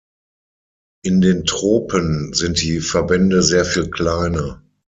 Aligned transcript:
In 1.03 1.21
den 1.21 1.45
Tropen 1.45 2.33
sind 2.33 2.63
die 2.63 2.79
Verbände 2.79 3.43
sehr 3.43 3.65
viel 3.65 3.91
kleiner. 3.91 4.63